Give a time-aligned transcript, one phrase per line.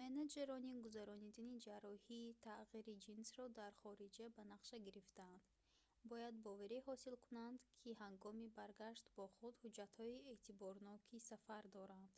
[0.00, 5.42] менеҷерони гузарондани ҷарроҳии тағйири ҷинсро дар хориҷа ба нақша гирифтаанд
[6.12, 12.10] бояд боварӣ ҳосил кунанд ки ҳангоми баргашт бо худ ҳуҷҷатҳои эътиборноки сафар доранд